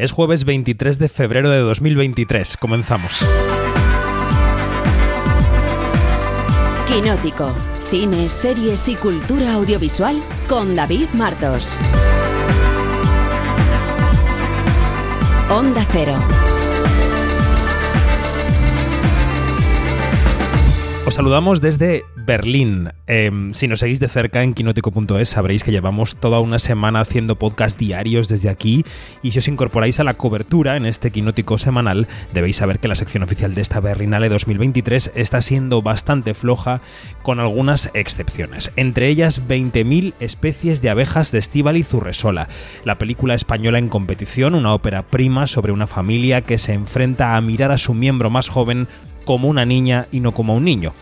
[0.00, 2.56] Es jueves 23 de febrero de 2023.
[2.56, 3.22] Comenzamos.
[6.88, 7.54] Quinótico.
[7.90, 11.76] Cine, series y cultura audiovisual con David Martos.
[15.50, 16.14] Onda Cero.
[21.04, 22.90] Os saludamos desde Berlín.
[23.08, 27.34] Em, si nos seguís de cerca en quinótico.es sabréis que llevamos toda una semana haciendo
[27.34, 28.84] podcast diarios desde aquí
[29.20, 32.94] y si os incorporáis a la cobertura en este quinótico semanal debéis saber que la
[32.94, 36.80] sección oficial de esta Berlinale 2023 está siendo bastante floja
[37.24, 38.70] con algunas excepciones.
[38.76, 42.46] Entre ellas 20.000 especies de abejas de Estíbaliz Urresola,
[42.84, 47.40] la película española en competición, una ópera prima sobre una familia que se enfrenta a
[47.40, 48.86] mirar a su miembro más joven
[49.24, 50.92] como una niña y no como un niño.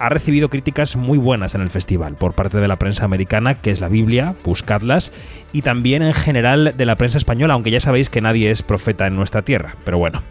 [0.00, 3.70] Ha recibido críticas muy buenas en el festival por parte de la prensa americana, que
[3.70, 5.12] es la Biblia, buscadlas,
[5.52, 9.06] y también en general de la prensa española, aunque ya sabéis que nadie es profeta
[9.06, 10.22] en nuestra tierra, pero bueno.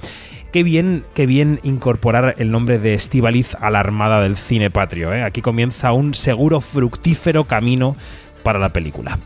[0.52, 5.14] Qué bien, qué bien incorporar el nombre de Estivaliz a la armada del cine patrio.
[5.14, 5.22] ¿eh?
[5.22, 7.96] Aquí comienza un seguro fructífero camino
[8.42, 9.20] para la película.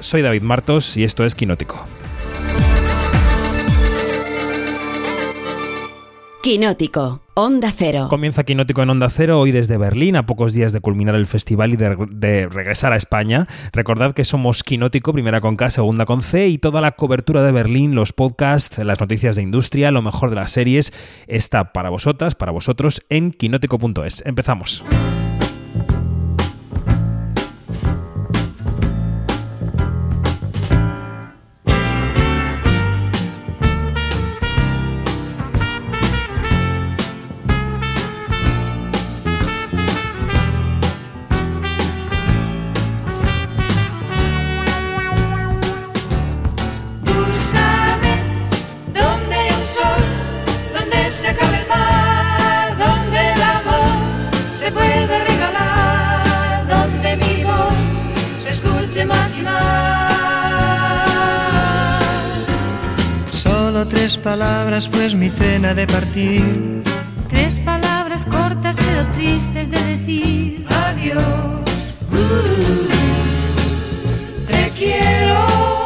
[0.00, 1.86] Soy David Martos y esto es Quinótico.
[6.42, 8.08] Quinótico, Onda Cero.
[8.10, 11.72] Comienza Quinótico en Onda Cero hoy desde Berlín, a pocos días de culminar el festival
[11.72, 13.46] y de, regresar a España.
[13.72, 17.52] Recordad que somos Quinótico, primera con K, segunda con C, y toda la cobertura de
[17.52, 20.92] Berlín, los podcasts, las noticias de industria, lo mejor de las series,
[21.26, 24.22] está para vosotras, para vosotros, en quinótico.es.
[24.26, 24.84] Empezamos.
[72.32, 73.11] Uh, te quiero.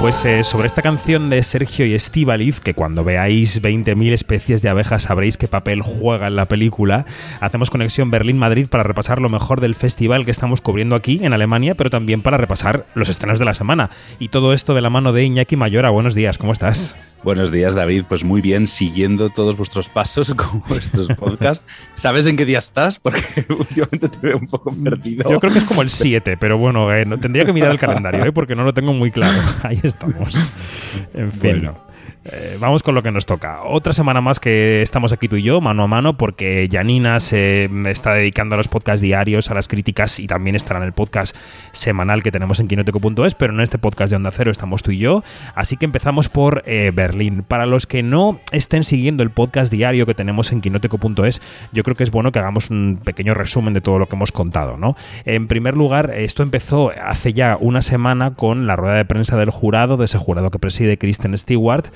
[0.07, 4.69] Pues eh, sobre esta canción de Sergio y Estíbaliz, que cuando veáis 20.000 especies de
[4.69, 7.07] abejas sabréis qué papel juega en la película,
[7.41, 11.75] hacemos conexión Berlín-Madrid para repasar lo mejor del festival que estamos cubriendo aquí en Alemania,
[11.75, 13.91] pero también para repasar los estrenos de la semana.
[14.21, 15.91] Y todo esto de la mano de Iñaki Mayora.
[15.91, 16.97] Buenos días, ¿cómo estás?
[17.25, 18.05] Buenos días, David.
[18.09, 21.67] Pues muy bien, siguiendo todos vuestros pasos con vuestros podcasts.
[21.97, 23.01] ¿Sabes en qué día estás?
[23.01, 25.29] Porque últimamente te veo un poco perdido.
[25.29, 27.79] Yo creo que es como el 7, pero bueno, eh, no- tendría que mirar el
[27.81, 29.37] calendario, eh, porque no lo tengo muy claro.
[29.65, 30.53] Ahí estamos.
[31.15, 31.41] En fin.
[31.63, 31.86] Bueno.
[32.33, 33.63] Eh, vamos con lo que nos toca.
[33.63, 37.71] Otra semana más que estamos aquí tú y yo, mano a mano, porque Janina se
[37.87, 41.37] está dedicando a los podcasts diarios, a las críticas y también estará en el podcast
[41.73, 44.99] semanal que tenemos en quinoteco.es, pero en este podcast de Onda Cero estamos tú y
[44.99, 45.23] yo.
[45.55, 47.45] Así que empezamos por eh, Berlín.
[47.47, 51.41] Para los que no estén siguiendo el podcast diario que tenemos en quinoteco.es,
[51.73, 54.33] yo creo que es bueno que hagamos un pequeño resumen de todo lo que hemos
[54.33, 54.97] contado, ¿no?
[55.25, 59.51] En primer lugar, esto empezó hace ya una semana con la rueda de prensa del
[59.51, 61.87] jurado, de ese jurado que preside Kristen Stewart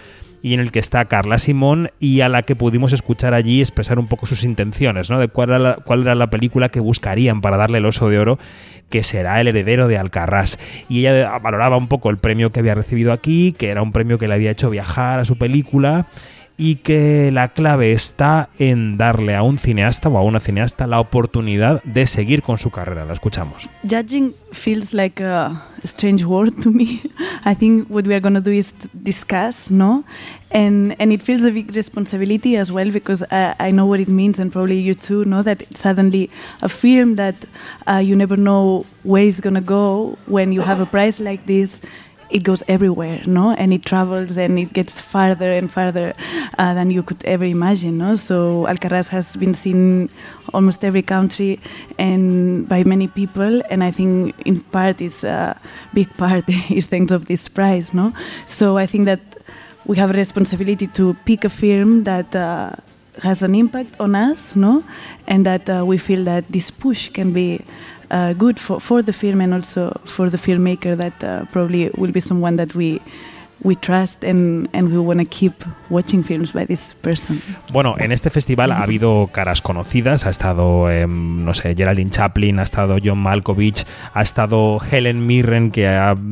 [0.42, 3.98] y en el que está Carla Simón y a la que pudimos escuchar allí expresar
[3.98, 5.18] un poco sus intenciones, ¿no?
[5.18, 8.18] De cuál era la, cuál era la película que buscarían para darle el oso de
[8.18, 8.38] oro
[8.88, 10.58] que será el heredero de Alcarrás.
[10.88, 14.18] Y ella valoraba un poco el premio que había recibido aquí, que era un premio
[14.18, 16.06] que le había hecho viajar a su película
[16.60, 21.00] y que la clave está en darle a un cineasta o a una cineasta la
[21.00, 23.06] oportunidad de seguir con su carrera.
[23.06, 23.66] La escuchamos.
[23.82, 27.00] Judging feels like a strange word to me.
[27.46, 30.04] I think what we are going to do is to discuss, no?
[30.50, 34.08] And and it feels a big responsibility as well because I, I know what it
[34.08, 36.28] means and probably you too know that suddenly
[36.60, 37.36] a film that
[37.86, 41.46] uh, you never know where it's going to go when you have a prize like
[41.46, 41.80] this
[42.30, 43.52] it goes everywhere, no?
[43.52, 46.14] And it travels and it gets farther and farther
[46.58, 48.14] uh, than you could ever imagine, no?
[48.14, 50.10] So Alcaraz has been seen
[50.54, 51.60] almost every country
[51.98, 55.58] and by many people, and I think in part is a
[55.92, 58.12] big part is thanks of this prize, no?
[58.46, 59.20] So I think that
[59.86, 62.34] we have a responsibility to pick a film that.
[62.34, 62.72] Uh,
[63.22, 64.82] has an impact on us, no,
[65.26, 67.99] and that uh, we feel that this push can be uh,
[68.34, 72.20] good for, for the film and also for the filmmaker that uh, probably will be
[72.20, 73.00] someone that we
[73.62, 75.52] we trust and, and we want to keep
[75.88, 77.40] watching films by this person.
[77.72, 80.26] Bueno, en este festival ha habido caras conocidas.
[80.26, 83.84] Ha estado, eh, no sé, Geraldine Chaplin, ha estado John Malkovich,
[84.14, 85.82] ha estado Helen Mirren, que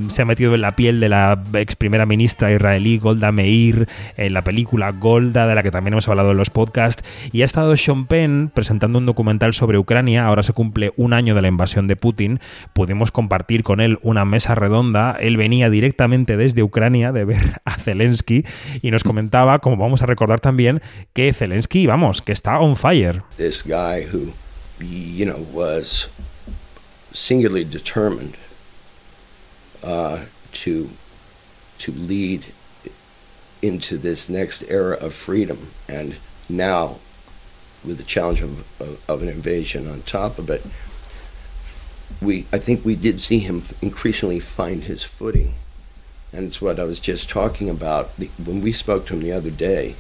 [0.09, 4.33] se ha metido en la piel de la ex primera ministra israelí Golda Meir, en
[4.33, 7.05] la película Golda, de la que también hemos hablado en los podcasts.
[7.33, 10.27] Y ha estado Sean Penn presentando un documental sobre Ucrania.
[10.27, 12.41] Ahora se cumple un año de la invasión de Putin.
[12.73, 15.17] Pudimos compartir con él una mesa redonda.
[15.21, 18.45] Él venía directamente desde Ucrania de ver a Zelensky
[18.83, 20.81] y nos comentaba, como vamos a recordar también,
[21.13, 23.23] que Zelensky, vamos, que está on fire.
[23.37, 24.33] this guy who,
[24.81, 26.09] you know, was
[27.13, 28.37] singularly determined
[29.83, 30.19] uh,
[30.53, 30.89] to
[31.79, 32.45] to lead
[33.63, 36.17] into this next era of freedom, and
[36.49, 36.99] now
[37.85, 40.65] with the challenge of, of, of an invasion on top of it,
[42.21, 45.55] we I think we did see him increasingly find his footing,
[46.33, 48.11] and it's what I was just talking about
[48.45, 49.97] when we spoke to him the other day.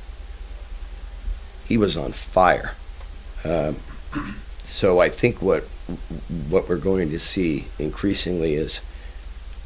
[1.67, 2.75] He was on fire.
[3.45, 3.77] Um,
[4.65, 5.65] so I think what
[6.51, 8.81] what we're going to see increasingly is,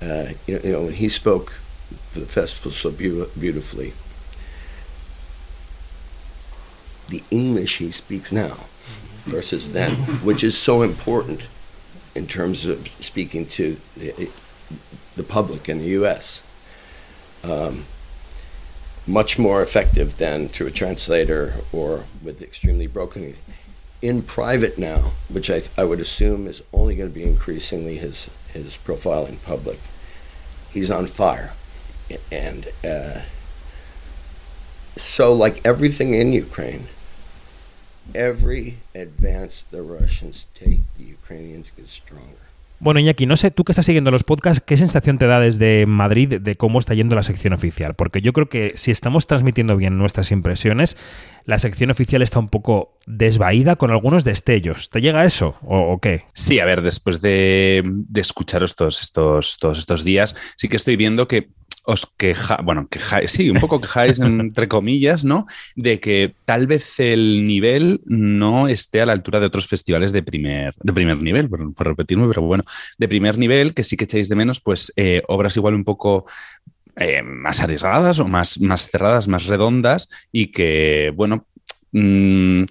[0.01, 1.51] uh, you, know, you know, when he spoke
[2.11, 3.93] for the festival so beau- beautifully,
[7.09, 8.57] the English he speaks now
[9.25, 11.43] versus then, which is so important
[12.15, 14.31] in terms of speaking to the,
[15.17, 16.43] the public in the U.S.
[17.45, 17.85] Um,
[19.07, 23.35] much more effective than through a translator or with extremely broken
[24.01, 28.31] in private now, which I, I would assume is only going to be increasingly his,
[28.53, 29.79] his profile in public.
[30.73, 31.53] He's on fire.
[32.31, 33.23] And uh,
[34.97, 36.89] so, like everything in Ukraine,
[38.15, 42.52] every advance the Russians take, the Ukrainians get stronger.
[42.83, 45.87] Bueno, Iñaki, no sé, tú que estás siguiendo los podcasts, ¿qué sensación te da desde
[45.87, 47.95] Madrid de cómo está yendo la sección oficial?
[47.95, 50.97] Porque yo creo que si estamos transmitiendo bien nuestras impresiones,
[51.45, 54.91] la sección oficial está un poco desvaída con algunos destellos.
[54.91, 56.25] ¿Te llega eso o, qué?
[56.33, 61.29] Sí, a ver, después de, de escucharos estos, todos estos días, sí que estoy viendo
[61.29, 61.51] que
[61.85, 65.47] os queja, bueno, quejáis, sí, un poco quejáis entre comillas, ¿no?
[65.75, 70.23] De que tal vez el nivel no esté a la altura de otros festivales de
[70.23, 72.65] primer, de primer nivel, por, por repetirme, pero bueno,
[72.99, 76.25] de primer nivel, que sí que echáis de menos, pues eh, obras igual un poco
[76.97, 81.47] eh, más arriesgadas o más, más cerradas, más redondas y que, bueno,
[81.93, 82.65] mm,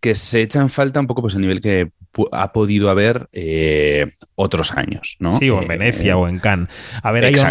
[0.00, 1.90] que se echa en falta un poco pues el nivel que
[2.32, 5.34] ha podido haber eh, otros años, ¿no?
[5.36, 6.68] Sí, o en Eh, Venecia o en Cannes.
[7.02, 7.42] A ver, hay ex-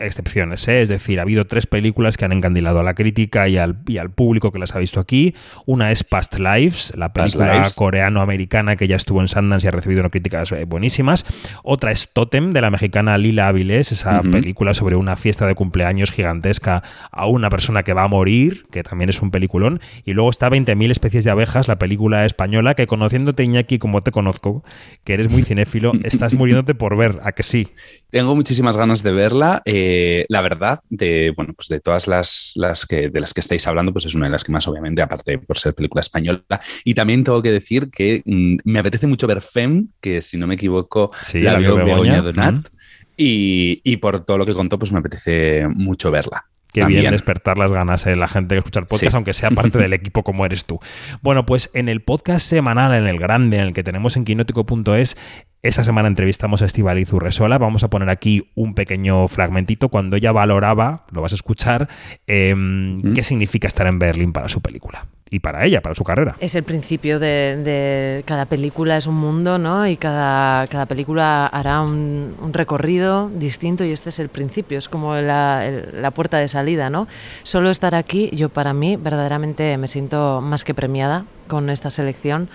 [0.00, 0.82] excepciones, ¿eh?
[0.82, 3.98] es decir, ha habido tres películas que han encandilado a la crítica y al, y
[3.98, 5.34] al público que las ha visto aquí.
[5.66, 7.46] Una es Past Lives, la película
[7.76, 11.26] coreano-americana que ya estuvo en Sundance y ha recibido unas críticas eh, buenísimas.
[11.62, 16.10] Otra es Totem, de la mexicana Lila Avilés, esa película sobre una fiesta de cumpleaños
[16.10, 19.80] gigantesca a una persona que va a morir, que también es un peliculón.
[20.04, 24.10] Y luego está 20.000 especies de abejas, la película española, que conociéndote, Iñaki, como te
[24.10, 24.64] conozco,
[25.04, 27.68] que eres muy cinéfilo, estás muriéndote por ver, ¿a que sí?
[28.10, 29.62] Tengo muchísimas ganas de verla.
[29.64, 33.66] Eh, la verdad, de bueno, pues de todas las, las que de las que estáis
[33.66, 36.42] hablando, pues es una de las que más, obviamente, aparte por ser película española.
[36.84, 40.46] Y también tengo que decir que mm, me apetece mucho ver Fem, que si no
[40.46, 42.22] me equivoco, Sí, la la vio Begoña Begoña.
[42.22, 42.54] Donat.
[42.54, 42.78] Mm.
[43.16, 46.46] Y, y por todo lo que contó, pues me apetece mucho verla.
[46.72, 47.00] Qué También.
[47.02, 49.16] bien despertar las ganas en la gente que escucha el podcast, Sí.
[49.16, 50.78] aunque sea parte del equipo como eres tú.
[51.22, 55.16] Bueno, pues en el podcast semanal, en el grande, en el que tenemos en quinótico.es,
[55.62, 57.58] esta semana entrevistamos a Estivaliz Urresola.
[57.58, 61.88] Vamos a poner aquí un pequeño fragmentito cuando ella valoraba, lo vas a escuchar,
[62.26, 66.36] em, qué significa estar en Berlín para su película y para ella, para su carrera.
[66.40, 69.86] Es el principio de, de cada película, es un mundo, ¿no?
[69.86, 74.88] Y cada, cada película hará un, un recorrido distinto y este es el principio, es
[74.88, 77.06] como la, el- la puerta de salida, ¿no?
[77.42, 82.48] Solo estar aquí, yo para mí verdaderamente me siento más que premiada con esta selección.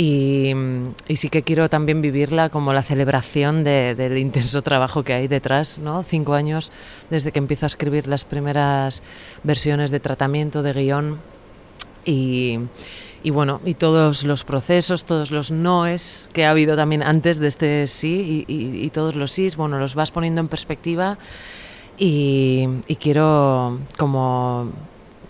[0.00, 0.52] Y,
[1.08, 5.26] y sí que quiero también vivirla como la celebración de- del intenso trabajo que hay
[5.26, 6.04] detrás, ¿no?
[6.04, 6.70] Cinco años
[7.10, 9.02] desde que empiezo a escribir las primeras
[9.42, 11.18] versiones de tratamiento, de guion,
[12.04, 12.58] y,
[13.30, 17.86] bueno, y todos los procesos, todos los noes que ha habido también antes de este
[17.86, 21.18] sí y, todos los sís, bueno, los vas poniendo en perspectiva
[21.98, 24.70] y, y quiero como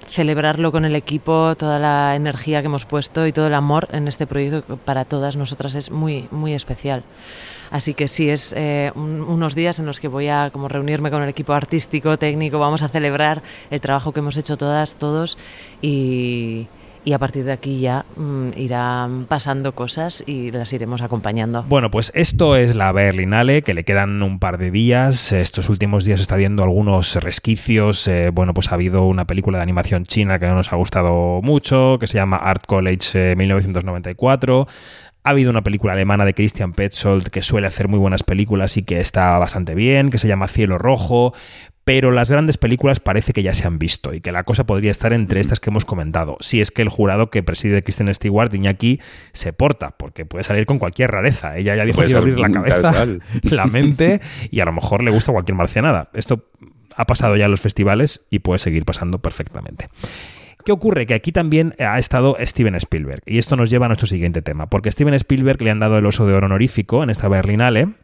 [0.09, 4.09] celebrarlo con el equipo, toda la energía que hemos puesto y todo el amor en
[4.09, 7.03] este proyecto que para todas nosotras es muy, muy especial.
[7.71, 11.11] Así que sí, es eh, un- unos días en los que voy a como reunirme
[11.11, 15.37] con el equipo artístico, técnico, vamos a celebrar el trabajo que hemos hecho todas, todos
[15.83, 16.67] y,
[17.09, 21.63] y a partir de aquí ya mm, irán pasando cosas y las iremos acompañando.
[21.63, 25.33] Bueno, pues esto es la Berlinale, que le quedan un par de días.
[25.33, 28.07] Estos últimos días está viendo algunos resquicios.
[28.09, 31.41] Eh, bueno, pues ha habido una película de animación china que no nos ha gustado
[31.41, 34.67] mucho, que se llama Art College eh, 1994.
[35.25, 38.83] Ha habido una película alemana de Christian Petzold que suele hacer muy buenas películas y
[38.83, 41.33] que está bastante bien, que se llama Cielo Rojo,
[41.89, 44.91] pero las grandes películas parece que ya se han visto y que la cosa podría
[44.91, 48.53] estar entre estas que hemos comentado, si es que el jurado que preside Kristen Stewart,
[48.53, 49.01] Iñaki,
[49.33, 51.57] se porta, porque puede salir con cualquier rareza.
[51.57, 53.07] Ella ya dijo que iba a abrir la cabeza,
[53.43, 56.11] la mente y a lo mejor le gusta cualquier marcianada.
[56.13, 56.51] Esto
[56.95, 59.89] ha pasado ya en los festivales y puede seguir pasando perfectamente.
[60.67, 61.07] ¿Qué ocurre?
[61.07, 63.23] Que aquí también ha estado Steven Spielberg.
[63.25, 64.69] Y esto nos lleva a nuestro siguiente tema.
[64.69, 67.95] Porque a Steven Spielberg le han dado el oso de oro honorífico en esta Berlinale.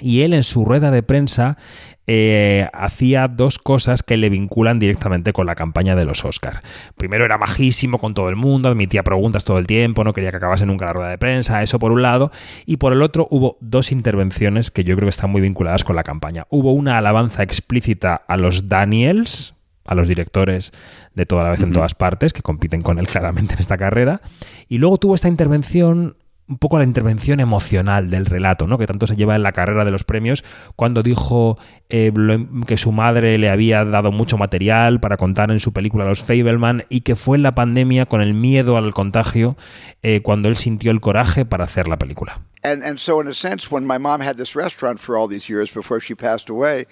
[0.00, 1.58] Y él en su rueda de prensa
[2.06, 6.62] eh, hacía dos cosas que le vinculan directamente con la campaña de los Oscar.
[6.96, 10.38] Primero era majísimo con todo el mundo, admitía preguntas todo el tiempo, no quería que
[10.38, 12.32] acabase nunca la rueda de prensa, eso por un lado.
[12.66, 15.94] Y por el otro hubo dos intervenciones que yo creo que están muy vinculadas con
[15.94, 16.46] la campaña.
[16.48, 20.72] Hubo una alabanza explícita a los Daniels, a los directores
[21.14, 24.22] de toda la vez en todas partes, que compiten con él claramente en esta carrera.
[24.68, 26.16] Y luego tuvo esta intervención,
[26.52, 28.76] un poco la intervención emocional del relato, ¿no?
[28.78, 30.44] que tanto se lleva en la carrera de los premios,
[30.76, 35.58] cuando dijo eh, lo- que su madre le había dado mucho material para contar en
[35.60, 39.56] su película Los Fableman y que fue en la pandemia con el miedo al contagio
[40.02, 42.42] eh, cuando él sintió el coraje para hacer la película.
[42.62, 45.48] And and so in a sense, when my mom had this restaurant for all these
[45.52, 46.86] years before she passed away,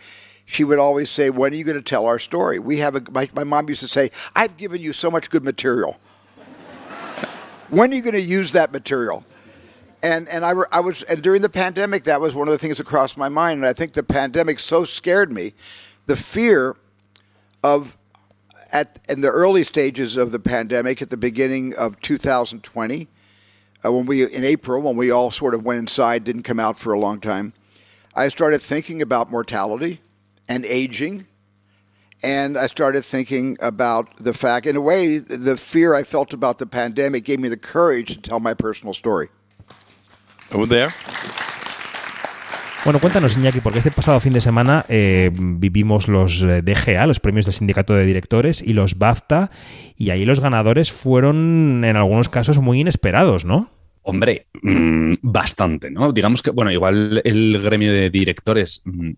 [0.47, 3.03] she would always say, "When are you going to tell our story?" We have a
[3.13, 5.99] my, my mom used to say, "I've given you so much good material.
[7.71, 9.23] when are you going to use that material?"
[10.03, 12.79] And and I, I was and during the pandemic, that was one of the things
[12.79, 13.59] that crossed my mind.
[13.59, 15.55] And I think the pandemic so scared me,
[16.07, 16.77] the fear
[17.63, 17.97] of
[18.73, 23.09] at in the early stages of the pandemic, at the beginning of 2020
[23.85, 26.79] uh, when we in April when we all sort of went inside, didn't come out
[26.79, 27.53] for a long time,
[28.15, 30.01] I started thinking about mortality
[30.49, 31.27] and aging,
[32.23, 36.59] and I started thinking about the fact, in a way, the fear I felt about
[36.59, 39.29] the pandemic gave me the courage to tell my personal story.
[42.85, 47.21] Bueno, cuéntanos, Iñaki, porque este pasado fin de semana eh, vivimos los eh, DGA, los
[47.21, 49.51] premios del Sindicato de Directores, y los BAFTA,
[49.97, 53.71] y ahí los ganadores fueron, en algunos casos, muy inesperados, ¿no?
[54.01, 56.11] Hombre, mm, bastante, ¿no?
[56.13, 59.11] Digamos que, bueno, igual el gremio de directores, mm,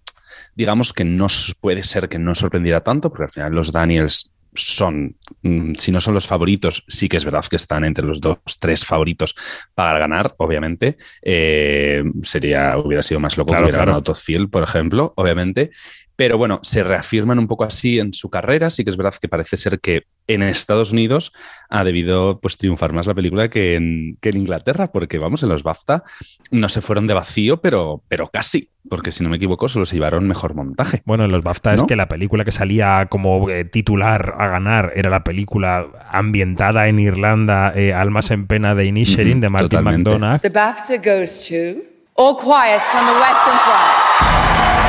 [0.57, 1.29] digamos que no
[1.61, 6.01] puede ser que no sorprendiera tanto, porque al final los Daniels son, mm, si no
[6.01, 9.35] son los favoritos, sí que es verdad que están entre los dos, tres favoritos
[9.75, 10.97] para ganar, obviamente.
[11.23, 13.91] Eh, sería, hubiera sido más loco Claro, que hubiera claro.
[13.93, 15.71] ganado Todd Field, por ejemplo, obviamente.
[16.17, 18.71] Pero bueno, se reafirman un poco así en su carrera.
[18.71, 21.33] Sí que es verdad que parece ser que en Estados Unidos
[21.69, 25.49] ha debido pues, triunfar más la película que en, que en Inglaterra, porque vamos, en
[25.49, 26.05] los BAFTA
[26.51, 29.97] no se fueron de vacío, pero, pero casi, porque si no me equivoco, solo se
[29.97, 31.03] llevaron mejor montaje.
[31.05, 34.93] Bueno, en los BAFTA es que la película que salía como eh, titular a ganar
[34.95, 40.11] era la película ambientada en Irlanda, eh, Almas en Pena de Inisherin, de Martin totalmente.
[40.11, 40.41] McDonagh.
[40.41, 41.83] The BAFTA goes to
[42.15, 44.82] All Quiet on the Western Front.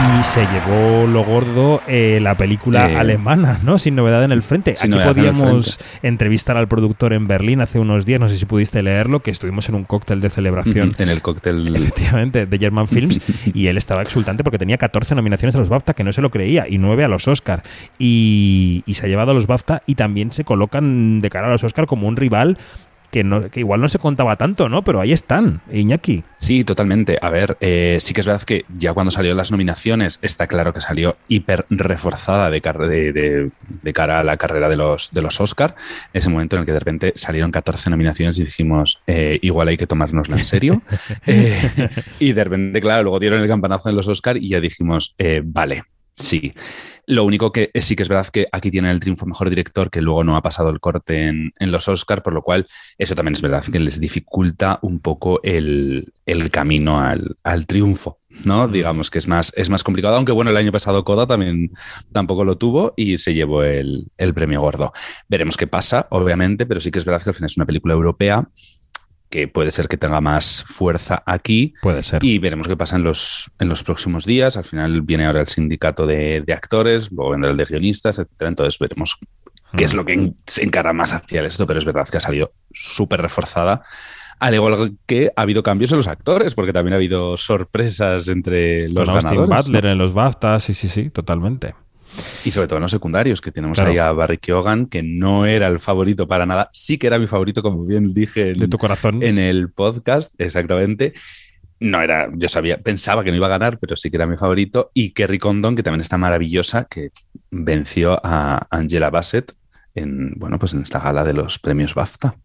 [0.00, 3.76] Y se llevó lo gordo eh, la película Eh, alemana, ¿no?
[3.76, 4.70] Sin novedad en el frente.
[4.72, 8.82] Aquí en podíamos entrevistar al productor en Berlín hace unos días, no sé si pudiste
[8.82, 10.92] leerlo, que estuvimos en un cóctel de celebración.
[10.98, 11.76] En el cóctel.
[11.76, 13.20] Efectivamente, de German Films,
[13.54, 16.30] y él estaba exultante porque tenía 14 nominaciones a los BAFTA, que no se lo
[16.30, 17.62] creía, y 9 a los Oscar.
[17.98, 21.50] Y, y se ha llevado a los BAFTA y también se colocan de cara a
[21.50, 22.58] los Oscar como un rival
[23.10, 24.82] que, no, que igual no se contaba tanto, ¿no?
[24.84, 26.22] Pero ahí están, Iñaki.
[26.36, 27.18] Sí, totalmente.
[27.20, 30.72] A ver, eh, sí que es verdad que ya cuando salieron las nominaciones, está claro
[30.72, 33.50] que salió hiper reforzada de, de-
[33.82, 35.74] de cara a la carrera de los, de los Oscar.
[36.12, 39.76] Ese momento en el que de repente salieron 14 nominaciones y dijimos, eh, igual hay
[39.76, 40.82] que tomárnosla en serio.
[41.26, 41.88] Eh,
[42.18, 45.42] y de repente, claro, luego dieron el campanazo en los Oscar y ya dijimos, eh,
[45.44, 45.82] vale.
[46.20, 46.52] Sí.
[47.06, 50.00] Lo único que sí que es verdad que aquí tienen el triunfo mejor director, que
[50.00, 52.66] luego no ha pasado el corte en, en los Oscar, por lo cual
[52.98, 58.20] eso también es verdad que les dificulta un poco el, el camino al, al triunfo,
[58.44, 58.68] ¿no?
[58.68, 61.72] Digamos que es más, es más complicado, aunque bueno, el año pasado Coda también
[62.12, 64.92] tampoco lo tuvo y se llevó el, el premio gordo.
[65.28, 67.94] Veremos qué pasa, obviamente, pero sí que es verdad que al final es una película
[67.94, 68.46] europea
[69.30, 72.22] que puede ser que tenga más fuerza aquí Puede ser.
[72.24, 74.56] y veremos qué pasa en los, en los próximos días.
[74.56, 78.48] Al final viene ahora el sindicato de, de actores, luego vendrá el de guionistas, etcétera.
[78.48, 79.16] Entonces veremos
[79.76, 82.52] qué es lo que se encara más hacia esto, pero es verdad que ha salido
[82.72, 83.82] súper reforzada.
[84.40, 88.88] Al igual que ha habido cambios en los actores, porque también ha habido sorpresas entre
[88.88, 89.66] los Con Austin ganadores.
[89.66, 89.90] Butler ¿no?
[89.92, 91.74] en los BAFTA, sí, sí, sí, totalmente.
[92.44, 93.90] Y sobre todo en los secundarios, que tenemos Claro.
[93.90, 97.26] ahí a Barry Keoghan, que no era el favorito para nada, sí que era mi
[97.26, 99.22] favorito, como bien dije en, De tu corazón.
[99.22, 101.12] en el podcast, exactamente.
[101.78, 104.36] No era, yo sabía, pensaba que no iba a ganar, pero sí que era mi
[104.36, 104.90] favorito.
[104.92, 107.08] Y Kerry Condon, que también está maravillosa, que
[107.50, 109.52] venció a Angela Bassett
[109.94, 112.36] en, bueno, pues en esta gala de los premios BAFTA.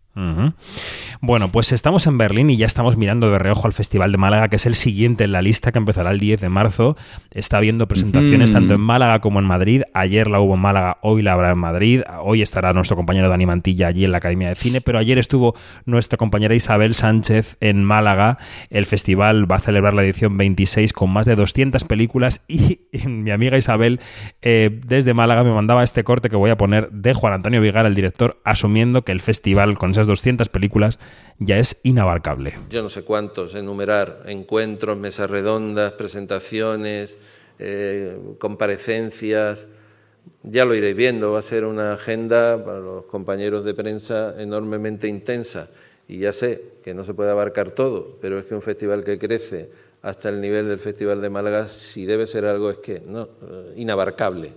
[1.22, 4.48] Bueno, pues estamos en Berlín y ya estamos mirando de reojo al Festival de Málaga,
[4.48, 6.96] que es el siguiente en la lista que empezará el 10 de marzo.
[7.32, 9.84] Está habiendo presentaciones tanto en Málaga como en Madrid.
[9.94, 12.02] Ayer la hubo en Málaga, hoy la habrá en Madrid.
[12.22, 15.56] Hoy estará nuestro compañero Dani Mantilla allí en la Academia de Cine, pero ayer estuvo
[15.86, 18.38] nuestra compañera Isabel Sánchez en Málaga.
[18.70, 23.32] El festival va a celebrar la edición 26 con más de 200 películas y mi
[23.32, 24.00] amiga Isabel
[24.42, 27.86] eh, desde Málaga me mandaba este corte que voy a poner de Juan Antonio Vigar,
[27.86, 31.00] el director, asumiendo que el festival con esas 200 películas
[31.40, 32.54] ya es inabarcable.
[32.70, 37.18] yo no sé cuántos, enumerar encuentros, mesas redondas, presentaciones,
[37.60, 39.68] eh, comparecencias.
[40.44, 45.08] Ya lo iréis viendo, va a ser una agenda para los compañeros de prensa enormemente
[45.08, 45.70] intensa.
[46.08, 49.18] Y ya sé que no se puede abarcar todo, pero es que un festival que
[49.18, 49.70] crece
[50.06, 53.74] hasta el nivel del Festival de Málaga, si debe ser algo, es que no, eh,
[53.78, 54.54] inabarcable.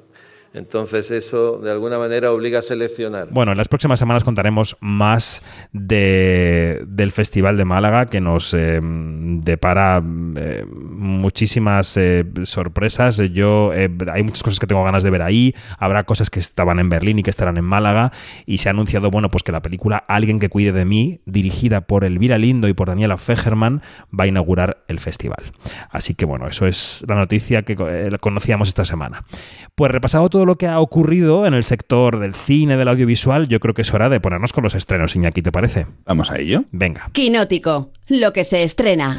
[0.55, 3.29] Entonces eso de alguna manera obliga a seleccionar.
[3.31, 8.81] Bueno, en las próximas semanas contaremos más de, del Festival de Málaga que nos eh,
[8.83, 10.03] depara
[10.37, 13.19] eh, muchísimas eh, sorpresas.
[13.33, 15.55] Yo hay muchas cosas que tengo ganas de ver ahí.
[15.79, 18.11] Habrá cosas que estaban en Berlín y que estarán en Málaga.
[18.47, 21.83] Y se ha anunciado, bueno, pues que la película Alguien que cuide de mí, dirigida
[21.83, 23.83] por Elvira Lindo y por Daniela Fegerman,
[24.19, 25.53] va a inaugurar el festival.
[25.91, 27.77] Así que bueno, eso es la noticia que
[28.21, 29.25] conocíamos esta semana.
[29.75, 33.61] Pues repasado todo lo que ha ocurrido en el sector del cine, del audiovisual, yo
[33.61, 35.87] creo que es hora de ponernos con los estrenos, Iñaki, ¿te parece?
[36.05, 36.65] Vamos a ello.
[36.73, 37.11] Venga.
[37.13, 39.19] Quinótico, lo que se estrena.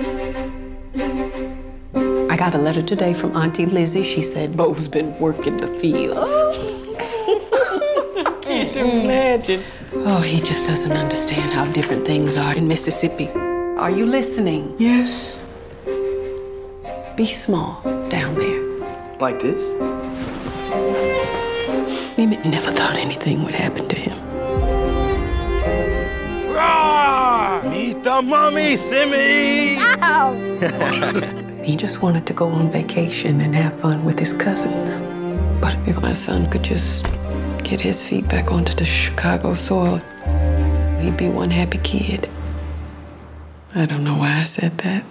[2.32, 4.04] I got a letter today from Auntie Lizzie.
[4.04, 6.30] She said Bo's been working the fields.
[8.42, 9.62] Can't imagine.
[10.06, 13.30] Oh, he just doesn't understand how different things are in Mississippi.
[13.78, 14.76] Are you listening?
[14.78, 15.44] Yes.
[17.16, 18.62] Be small down there.
[19.20, 19.62] Like this?
[22.20, 24.18] Emmett never thought anything would happen to him.
[27.72, 29.78] Meet the mummy, Simmy!
[31.64, 35.00] He just wanted to go on vacation and have fun with his cousins.
[35.62, 37.06] But if my son could just
[37.64, 39.98] get his feet back onto the Chicago soil,
[41.00, 42.30] he'd be one happy kid.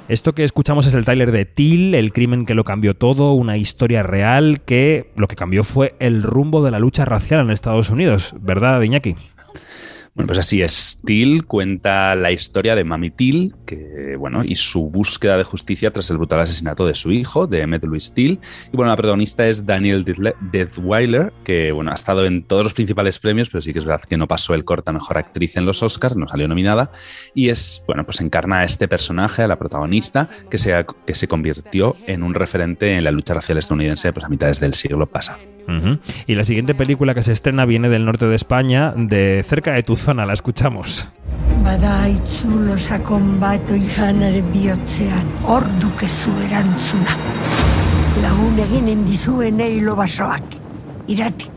[0.09, 3.57] Esto que escuchamos es el tráiler de Till, el crimen que lo cambió todo, una
[3.57, 7.91] historia real que lo que cambió fue el rumbo de la lucha racial en Estados
[7.91, 9.15] Unidos, ¿verdad, Iñaki?
[10.19, 11.01] Bueno, pues así es.
[11.05, 16.11] Till cuenta la historia de Mami Till, que, bueno, y su búsqueda de justicia tras
[16.11, 18.41] el brutal asesinato de su hijo, de Emmett Louis Till.
[18.73, 23.21] Y bueno, la protagonista es Daniel Detweiler, que, bueno, ha estado en todos los principales
[23.21, 25.65] premios, pero sí que es verdad que no pasó el corte a mejor actriz en
[25.65, 26.91] los Oscars, no salió nominada.
[27.33, 31.29] Y es, bueno, pues encarna a este personaje, a la protagonista, que se, que se
[31.29, 35.58] convirtió en un referente en la lucha racial estadounidense pues, a mitades del siglo pasado.
[36.27, 39.83] Y la siguiente película que se estrena viene del norte de España, de cerca de
[39.83, 41.09] tu zona, la escuchamos.
[48.23, 49.81] Lagun eginen dizuenei
[51.07, 51.53] iratik.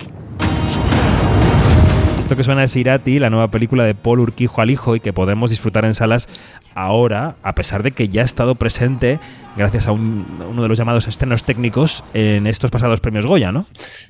[2.19, 5.12] Esto que suena es Irati, la nueva película de Paul Urquijo al hijo y que
[5.12, 6.30] podemos disfrutar en salas
[6.76, 9.19] ahora, a pesar de que ya ha estado presente
[9.56, 13.66] gracias a, un- uno de los llamados estrenos técnicos en estos pasados premios Goya, ¿no?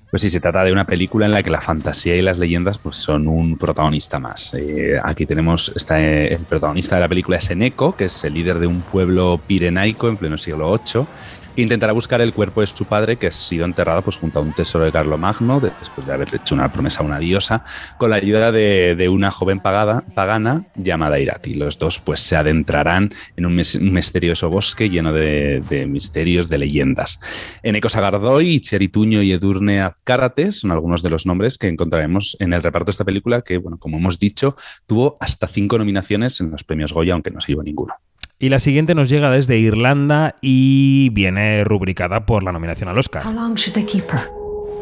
[0.09, 2.77] Pues sí, se trata de una película en la que la fantasía y las leyendas
[2.77, 4.53] pues, son un protagonista más.
[4.53, 8.33] Eh, aquí tenemos, está, eh, el protagonista de la película es Eneco, que es el
[8.33, 11.05] líder de un pueblo pirenaico en pleno siglo VIII,
[11.55, 14.53] intentará buscar el cuerpo de su padre, que ha sido enterrado pues, junto a un
[14.53, 17.63] tesoro de Carlomagno, de- después de haber hecho una promesa a una diosa,
[17.97, 21.55] con la ayuda de, de una joven pagada- pagana llamada Irati.
[21.55, 26.49] Los dos pues, se adentrarán en un, mis- un misterioso bosque lleno de, de misterios,
[26.49, 27.19] de leyendas.
[27.63, 32.63] Eneco Sagardoy, Cherituño y Edurne Azcárate son algunos de los nombres que encontraremos en el
[32.63, 34.55] reparto de esta película, que, bueno, como hemos dicho,
[34.87, 37.93] tuvo hasta cinco nominaciones en los premios Goya, aunque no se llevó ninguno.
[38.41, 43.23] Y la siguiente nos llega desde Irlanda y viene rubricada por la nominación al Oscar.
[43.23, 44.21] How long should they keep her?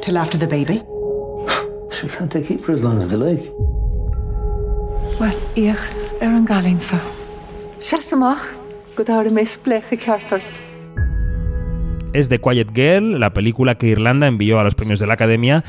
[0.02, 0.82] Till after the baby?
[1.92, 3.52] She can't take keep her as long as they like.
[5.20, 5.76] Wel, ich
[6.22, 7.02] er an galinsa.
[7.82, 8.48] Seasamach,
[8.96, 10.48] go dáir mé spleche ceartart.
[12.14, 15.66] Es The Quiet Girl, la película que Irlanda envió a los premios de la Academia,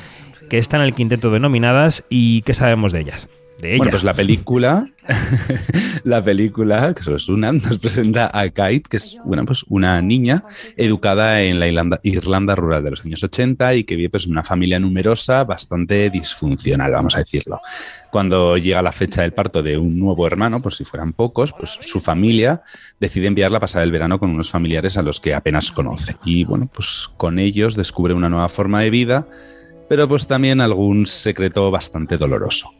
[0.50, 3.28] que está en el quinteto de nominadas y ¿qué sabemos de ellas?
[3.60, 3.78] de ella.
[3.78, 4.90] Bueno, pues la película,
[6.04, 10.00] la película, que solo es una, nos presenta a Kate, que es bueno, pues una
[10.02, 10.44] niña
[10.76, 14.42] educada en la Irlanda, Irlanda rural de los años 80 y que vive pues, una
[14.42, 17.60] familia numerosa bastante disfuncional, vamos a decirlo.
[18.10, 21.78] Cuando llega la fecha del parto de un nuevo hermano, por si fueran pocos, pues
[21.80, 22.62] su familia
[22.98, 26.16] decide enviarla a pasar el verano con unos familiares a los que apenas conoce.
[26.24, 29.28] Y bueno, pues con ellos descubre una nueva forma de vida,
[29.90, 32.72] pero pues también algún secreto bastante doloroso.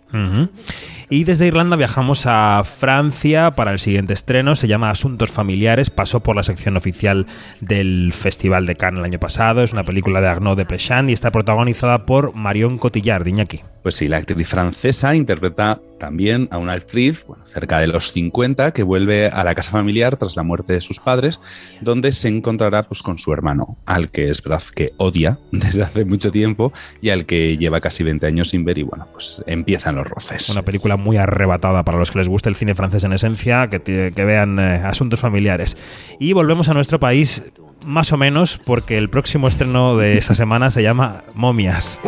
[1.08, 4.54] Y desde Irlanda viajamos a Francia para el siguiente estreno.
[4.54, 5.90] Se llama Asuntos Familiares.
[5.90, 7.26] Pasó por la sección oficial
[7.60, 9.64] del Festival de Cannes el año pasado.
[9.64, 13.62] Es una película de Arnaud de Plechan y está protagonizada por Marion Cotillard, Iñaki.
[13.82, 18.72] Pues sí, la actriz francesa interpreta también a una actriz bueno, cerca de los 50
[18.72, 21.40] que vuelve a la casa familiar tras la muerte de sus padres,
[21.80, 26.04] donde se encontrará pues, con su hermano, al que es verdad que odia desde hace
[26.04, 29.96] mucho tiempo y al que lleva casi 20 años sin ver y bueno, pues empiezan
[29.96, 30.48] los roces.
[30.50, 33.80] Una película muy arrebatada para los que les guste el cine francés en esencia, que,
[33.80, 35.76] que vean eh, asuntos familiares.
[36.18, 37.44] Y volvemos a nuestro país,
[37.84, 41.98] más o menos, porque el próximo estreno de esta semana se llama Momias.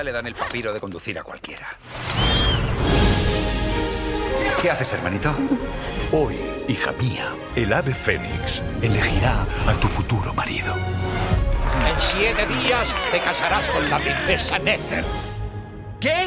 [0.00, 1.68] Día le dan el papiro de conducir a cualquiera.
[4.60, 5.34] ¿Qué haces, hermanito?
[6.12, 6.36] Hoy,
[6.68, 10.74] hija mía, el ave fénix elegirá a tu futuro marido.
[10.74, 15.04] En siete días te casarás con la princesa Nether.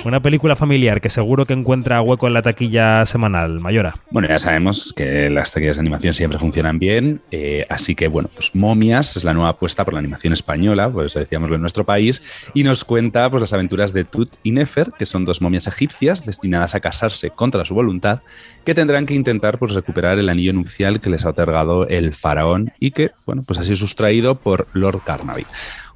[0.06, 3.96] Una película familiar que seguro que encuentra hueco en la taquilla semanal, Mayora.
[4.12, 8.30] Bueno, ya sabemos que las taquillas de animación siempre funcionan bien, eh, así que bueno,
[8.34, 12.22] pues Momias es la nueva apuesta por la animación española, pues decíamoslo en nuestro país,
[12.54, 16.26] y nos cuenta pues las aventuras de Tut y Nefer, que son dos momias egipcias
[16.26, 18.22] destinadas a casarse contra su voluntad,
[18.66, 22.72] que tendrán que intentar pues recuperar el anillo nupcial que les ha otorgado el faraón
[22.80, 25.46] y que, bueno, pues ha sido sustraído por Lord Carnaby.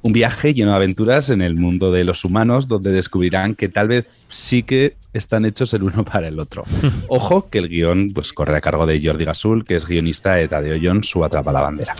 [0.02, 3.88] Un viaje lleno de aventuras en el mundo de los humanos, donde descubrirán que tal
[3.88, 6.64] vez sí que están hechos el uno para el otro.
[7.08, 10.48] Ojo que el guion pues, corre a cargo de Jordi Gasul, que es guionista de
[10.48, 11.94] Tadeo Jones, su Atrapa la Bandera.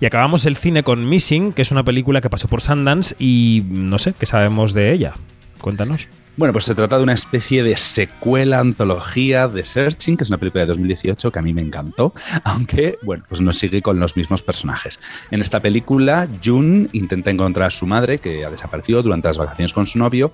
[0.00, 3.62] Y acabamos el cine con Missing, que es una película que pasó por Sundance y
[3.68, 5.14] no sé, ¿qué sabemos de ella?
[5.62, 6.08] Cuéntanos.
[6.36, 10.38] Bueno, pues se trata de una especie de secuela, antología de Searching, que es una
[10.38, 12.12] película de 2018 que a mí me encantó,
[12.44, 14.98] aunque, bueno, pues no sigue con los mismos personajes.
[15.30, 19.72] En esta película, June intenta encontrar a su madre, que ha desaparecido durante las vacaciones
[19.72, 20.32] con su novio,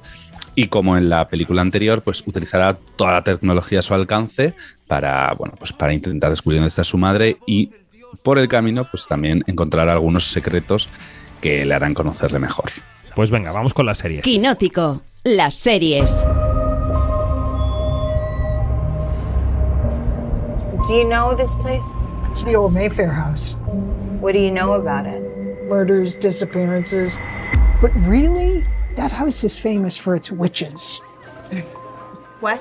[0.55, 4.55] y como en la película anterior, pues utilizará toda la tecnología a su alcance
[4.87, 7.71] para, bueno, pues para intentar descubrir dónde está su madre y
[8.23, 10.89] por el camino, pues también encontrar algunos secretos
[11.41, 12.71] que le harán conocerle mejor.
[13.15, 14.23] Pues venga, vamos con las series.
[14.23, 15.03] Quinótico,
[15.37, 16.23] las series.
[20.87, 21.85] Do you know this place?
[22.31, 23.53] It's the old Mayfair house.
[24.21, 25.21] What do you know about it?
[25.65, 27.19] Murders, disappearances.
[27.83, 28.65] But really,
[28.97, 31.03] that house is famous for its witches.
[32.41, 32.59] What?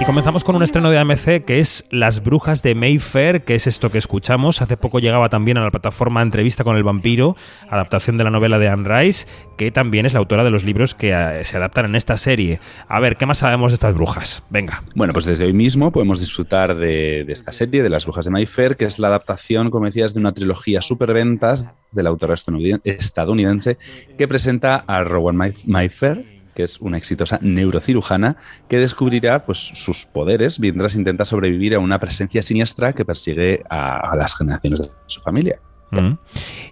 [0.00, 3.66] Y comenzamos con un estreno de AMC que es Las Brujas de Mayfair, que es
[3.66, 4.60] esto que escuchamos.
[4.60, 7.36] Hace poco llegaba también a la plataforma Entrevista con el Vampiro,
[7.70, 10.94] adaptación de la novela de Anne Rice, que también es la autora de los libros
[10.94, 12.58] que eh, se adaptan en esta serie.
[12.88, 14.42] A ver, ¿qué más sabemos de estas brujas?
[14.50, 14.82] Venga.
[14.94, 18.32] Bueno, pues desde hoy mismo podemos disfrutar de, de esta serie, de Las Brujas de
[18.32, 22.80] Mayfair, que es la adaptación, como decías, de una trilogía superventas de la autora estadounid-
[22.84, 23.78] estadounidense
[24.18, 28.36] que presenta a Rowan Mayf- Mayfair, que es una exitosa neurocirujana
[28.68, 34.12] que descubrirá pues, sus poderes mientras intenta sobrevivir a una presencia siniestra que persigue a,
[34.12, 35.58] a las generaciones de su familia.
[35.92, 36.18] Mm.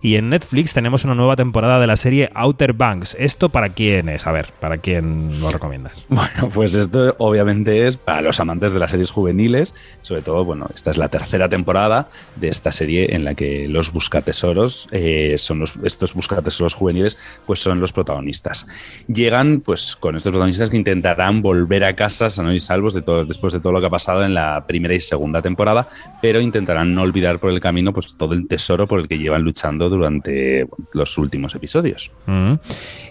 [0.02, 3.16] Y en Netflix tenemos una nueva temporada de la serie Outer Banks.
[3.18, 4.26] ¿Esto para quién es?
[4.26, 6.06] A ver, ¿para quién lo recomiendas?
[6.20, 10.66] Bueno, pues esto obviamente es para los amantes de las series juveniles, sobre todo, bueno,
[10.74, 15.60] esta es la tercera temporada de esta serie en la que los buscatesoros eh, son
[15.60, 18.66] los, estos buscatesoros juveniles, pues son los protagonistas.
[19.08, 23.24] Llegan, pues, con estos protagonistas que intentarán volver a casa sanos y salvos de todo,
[23.24, 25.88] después de todo lo que ha pasado en la primera y segunda temporada,
[26.20, 29.42] pero intentarán no olvidar por el camino, pues, todo el tesoro por el que llevan
[29.42, 32.12] luchando durante bueno, los últimos episodios.
[32.26, 32.54] Mm.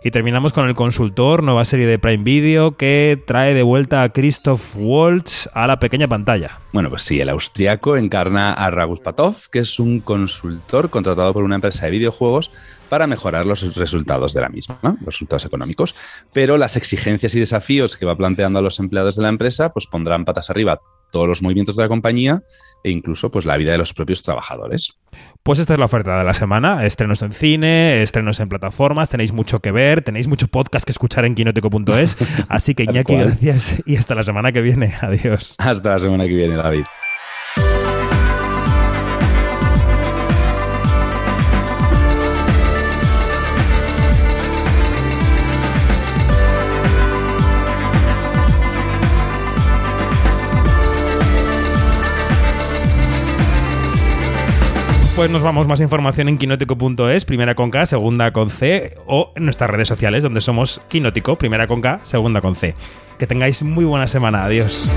[0.02, 4.10] Y terminamos con El Consultor, nueva serie de Prime Video que trae de vuelta a
[4.10, 6.58] Christoph Waltz a la pequeña pantalla.
[6.72, 11.44] Bueno, pues sí, el austriaco encarna a Ragus Patov, que es un consultor contratado por
[11.44, 12.50] una empresa de videojuegos
[12.88, 15.96] para mejorar los resultados de la misma, los resultados económicos.
[16.32, 19.86] Pero las exigencias y desafíos que va planteando a los empleados de la empresa, pues
[19.86, 20.80] pondrán patas arriba
[21.12, 22.43] todos los movimientos de la compañía
[22.84, 24.98] e incluso pues la vida de los propios trabajadores.
[25.43, 26.86] Pues esta es la oferta de la semana.
[26.86, 31.26] Estrenos en cine, estrenos en plataformas, tenéis mucho que ver, tenéis mucho podcast que escuchar
[31.26, 32.17] en quinoteco.es.
[32.50, 34.93] Así que Iñaki, gracias y hasta la semana que viene.
[35.02, 35.56] Adiós.
[35.58, 36.86] Hasta la semana que viene, David.
[55.28, 59.70] Nos vamos, más información en quinótico.es, primera con K, segunda con C, o en nuestras
[59.70, 62.74] redes sociales, donde somos Quinótico, primera con K, segunda con C.
[63.20, 64.46] Que tengáis muy buena semana.
[64.46, 64.90] Adiós.